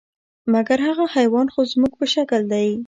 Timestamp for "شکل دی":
2.13-2.69